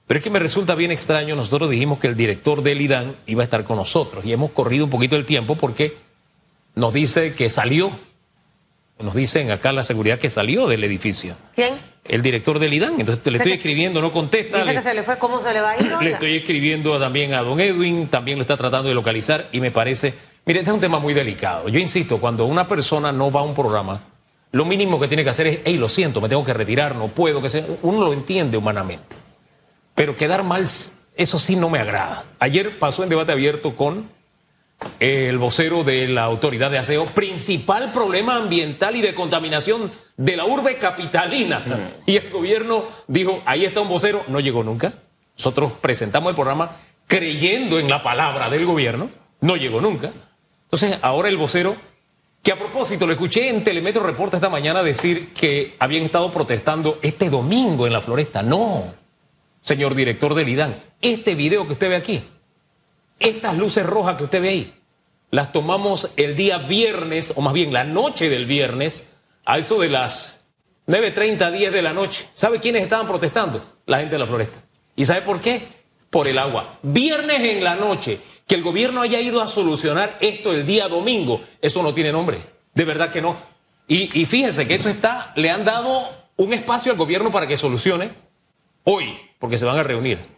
[0.05, 3.41] Pero es que me resulta bien extraño, nosotros dijimos que el director del IDAN iba
[3.41, 5.97] a estar con nosotros y hemos corrido un poquito el tiempo porque
[6.75, 7.91] nos dice que salió,
[8.99, 11.35] nos dicen acá la seguridad que salió del edificio.
[11.55, 11.93] ¿Quién?
[12.05, 12.99] el director del IDAN.
[12.99, 14.59] Entonces le estoy escribiendo, no contesta.
[14.59, 15.91] Dice que se le fue, ¿cómo se le va a ir?
[16.01, 19.71] Le estoy escribiendo también a don Edwin, también lo está tratando de localizar y me
[19.71, 20.13] parece,
[20.45, 21.69] mire, este es un tema muy delicado.
[21.69, 24.03] Yo insisto, cuando una persona no va a un programa,
[24.51, 27.07] lo mínimo que tiene que hacer es, hey, lo siento, me tengo que retirar, no
[27.07, 27.65] puedo, que sea.
[27.81, 29.15] Uno lo entiende humanamente.
[29.95, 30.67] Pero quedar mal,
[31.15, 32.25] eso sí no me agrada.
[32.39, 34.09] Ayer pasó en debate abierto con
[34.99, 40.45] el vocero de la autoridad de aseo, principal problema ambiental y de contaminación de la
[40.45, 41.63] urbe capitalina.
[42.05, 44.93] Y el gobierno dijo, ahí está un vocero, no llegó nunca.
[45.37, 49.09] Nosotros presentamos el programa creyendo en la palabra del gobierno,
[49.41, 50.11] no llegó nunca.
[50.65, 51.75] Entonces, ahora el vocero,
[52.41, 56.99] que a propósito, lo escuché en Telemetro Reporta esta mañana decir que habían estado protestando
[57.01, 58.41] este domingo en la floresta.
[58.41, 58.93] No,
[59.61, 62.23] señor director del IDAN, este video que usted ve aquí,
[63.19, 64.73] estas luces rojas que usted ve ahí,
[65.31, 69.09] las tomamos el día viernes, o más bien la noche del viernes,
[69.45, 70.41] a eso de las
[70.87, 72.27] 9.30, 10 de la noche.
[72.33, 73.77] ¿Sabe quiénes estaban protestando?
[73.85, 74.63] La gente de la floresta.
[74.95, 75.67] ¿Y sabe por qué?
[76.09, 76.77] Por el agua.
[76.83, 81.41] Viernes en la noche, que el gobierno haya ido a solucionar esto el día domingo,
[81.61, 82.39] eso no tiene nombre.
[82.73, 83.35] De verdad que no.
[83.87, 87.57] Y, y fíjense que eso está, le han dado un espacio al gobierno para que
[87.57, 88.11] solucione
[88.83, 90.32] hoy, porque se van a reunir.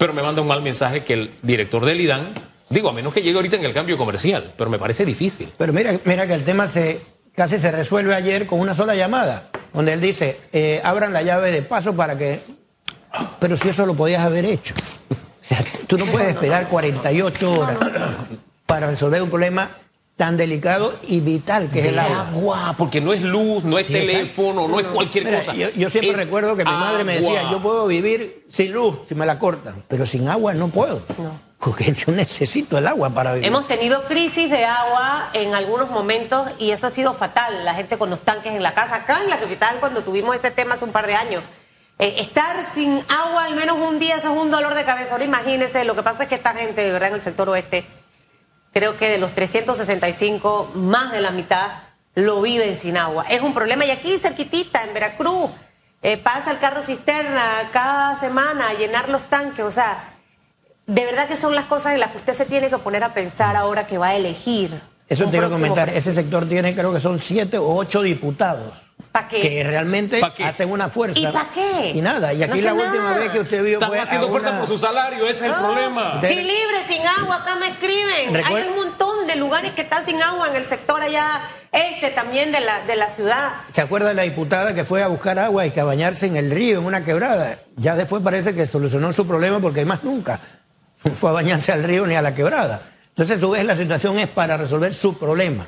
[0.00, 2.32] Pero me manda un mal mensaje que el director del IDAN,
[2.70, 5.52] digo, a menos que llegue ahorita en el cambio comercial, pero me parece difícil.
[5.58, 7.02] Pero mira, mira que el tema se
[7.34, 11.50] casi se resuelve ayer con una sola llamada, donde él dice, eh, abran la llave
[11.50, 12.40] de paso para que...
[13.40, 14.74] Pero si eso lo podías haber hecho.
[15.86, 17.76] Tú no puedes esperar 48 horas
[18.64, 19.70] para resolver un problema
[20.20, 22.28] tan delicado y vital que es el agua.
[22.28, 22.74] agua.
[22.76, 25.54] Porque no es luz, no es Sí, teléfono, no es cualquier Mira, cosa.
[25.54, 28.98] Yo, yo siempre Es recuerdo que mi madre me decía, yo puedo vivir sin luz
[29.08, 31.00] si me la cortan, pero sin agua no puedo.
[31.16, 31.40] No.
[31.58, 33.48] Porque yo necesito el agua para vivir.
[33.48, 37.64] Hemos tenido crisis de agua en algunos momentos y eso ha sido fatal.
[37.64, 40.50] La gente con los tanques en la casa, acá en la capital, cuando tuvimos ese
[40.50, 41.42] tema hace un par de años.
[41.98, 45.12] Eh, estar sin agua al menos un día, eso es un dolor de cabeza.
[45.12, 47.86] Ahora imagínense, lo que pasa es que esta gente, de verdad, en el sector oeste,
[48.72, 51.70] creo que de los 365, más de la mitad
[52.14, 53.24] lo viven sin agua.
[53.28, 53.84] Es un problema.
[53.84, 55.50] Y aquí cerquitita, en Veracruz,
[56.02, 59.64] eh, pasa el carro cisterna cada semana a llenar los tanques.
[59.64, 60.04] O sea,
[60.86, 63.14] de verdad que son las cosas en las que usted se tiene que poner a
[63.14, 64.80] pensar ahora que va a elegir.
[65.08, 65.88] Eso te iba a comentar.
[65.88, 68.74] Ese sector tiene, creo que son siete o ocho diputados.
[69.12, 69.40] ¿Pa' qué?
[69.40, 70.44] Que realmente ¿Pa' qué?
[70.44, 71.18] hacen una fuerza.
[71.18, 71.90] ¿Y pa' qué?
[71.94, 72.32] Y nada.
[72.32, 73.18] Y No aquí la última nada.
[73.18, 75.42] vez que usted vio Están fue a haciendo fuerza una- por su salario, ese es
[75.42, 76.18] el Ah, problema.
[76.22, 78.36] De- Chilibre sin agua, acá me escriben.
[78.46, 81.40] Hay un montón de lugares que están sin agua en el sector allá
[81.72, 83.50] este también de la, de la ciudad.
[83.72, 86.36] ¿Se acuerda de la diputada que fue a buscar agua y que a bañarse en
[86.36, 87.58] el río, en una quebrada?
[87.76, 90.38] Ya después parece que solucionó su problema porque más nunca
[91.16, 92.82] fue a bañarse al río ni a la quebrada.
[93.08, 95.66] Entonces tú ves la situación es para resolver su problema.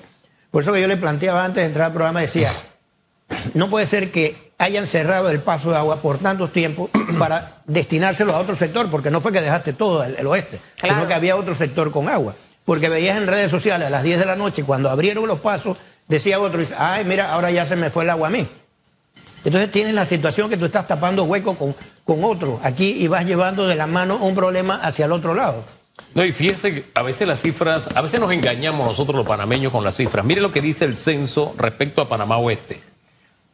[0.53, 2.51] Por eso que yo le planteaba antes de entrar al programa, decía,
[3.55, 8.35] no puede ser que hayan cerrado el paso de agua por tantos tiempos para destinárselo
[8.35, 10.95] a otro sector, porque no fue que dejaste todo el, el oeste, Claro.
[10.97, 12.35] sino que había otro sector con agua.
[12.65, 15.77] Porque veías en redes sociales a las 10 de la noche, cuando abrieron los pasos,
[16.07, 18.47] decía otro, dice, ay, mira, ahora ya se me fue el agua a mí.
[19.45, 23.27] Entonces tienes la situación que tú estás tapando hueco con, con otro aquí y vas
[23.27, 25.65] llevando de la mano un problema hacia el otro lado.
[26.15, 29.73] No, y fíjese que a veces las cifras, a veces nos engañamos nosotros los panameños
[29.73, 30.25] con las cifras.
[30.25, 32.81] Mire lo que dice el censo respecto a Panamá Oeste.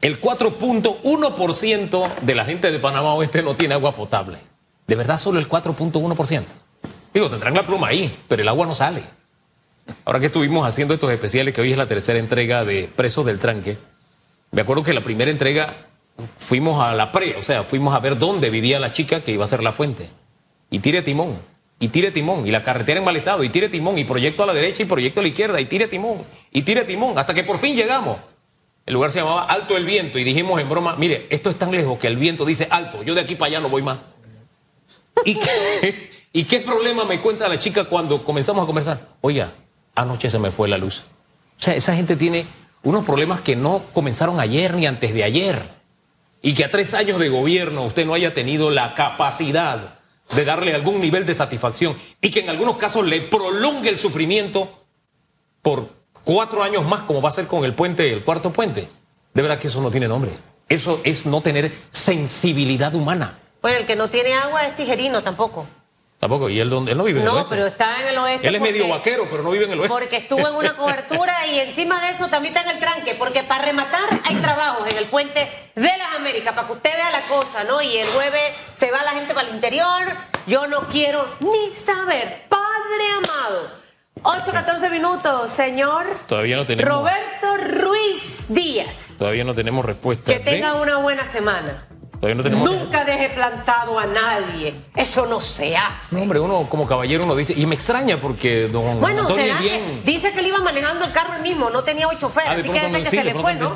[0.00, 4.38] El 4.1% de la gente de Panamá Oeste no tiene agua potable.
[4.86, 6.44] De verdad, solo el 4.1%.
[7.12, 9.02] Digo, tendrán la pluma ahí, pero el agua no sale.
[10.04, 13.40] Ahora que estuvimos haciendo estos especiales, que hoy es la tercera entrega de Presos del
[13.40, 13.78] Tranque,
[14.52, 15.74] me acuerdo que la primera entrega
[16.38, 19.44] fuimos a la pre, o sea, fuimos a ver dónde vivía la chica que iba
[19.44, 20.10] a ser la fuente.
[20.70, 21.38] Y tire timón,
[21.80, 24.46] y tire timón, y la carretera en mal estado, y tire timón, y proyecto a
[24.46, 27.44] la derecha y proyecto a la izquierda, y tire timón, y tire timón, hasta que
[27.44, 28.18] por fin llegamos.
[28.88, 31.70] El lugar se llamaba Alto el Viento, y dijimos en broma, mire, esto es tan
[31.70, 33.98] lejos que el viento dice alto, yo de aquí para allá no voy más.
[35.26, 39.08] ¿Y qué, ¿Y qué problema me cuenta la chica cuando comenzamos a conversar?
[39.20, 39.52] Oiga,
[39.94, 41.00] anoche se me fue la luz.
[41.58, 42.46] O sea, esa gente tiene
[42.82, 45.68] unos problemas que no comenzaron ayer ni antes de ayer.
[46.40, 49.98] Y que a tres años de gobierno usted no haya tenido la capacidad
[50.34, 54.86] de darle algún nivel de satisfacción y que en algunos casos le prolongue el sufrimiento
[55.60, 55.97] por
[56.34, 58.90] cuatro años más, como va a ser con el puente, el cuarto puente.
[59.32, 60.32] De verdad que eso no tiene nombre.
[60.68, 63.38] Eso es no tener sensibilidad humana.
[63.62, 65.66] Bueno, el que no tiene agua es tijerino tampoco.
[66.20, 67.48] Tampoco, y él, él no vive en el No, oeste.
[67.48, 68.46] pero está en el oeste.
[68.46, 69.94] Él es medio vaquero, pero no vive en el oeste.
[69.94, 73.44] Porque estuvo en una cobertura y encima de eso también está en el tranque, porque
[73.44, 77.20] para rematar hay trabajos en el puente de las Américas, para que usted vea la
[77.22, 77.80] cosa, ¿no?
[77.80, 78.42] Y el jueves
[78.78, 80.02] se va la gente para el interior,
[80.46, 83.70] yo no quiero ni saber, Padre amado.
[84.22, 88.88] 8, 14 minutos, señor Todavía no tenemos, Roberto Ruiz Díaz.
[89.18, 90.32] todavía no tenemos respuesta.
[90.32, 91.86] Que de- tenga una buena semana.
[92.14, 92.68] todavía no tenemos.
[92.68, 94.74] Nunca deje plantado a nadie.
[94.96, 96.16] Eso no se hace.
[96.16, 99.54] No, hombre, uno como caballero uno dice, y me extraña porque don Bueno, Antonio será
[99.56, 100.02] es bien.
[100.04, 102.52] que dice que él iba manejando el carro él mismo, no tenía hoy chofer, Ah,
[102.52, 103.72] así que no- que se le fue, ¿no?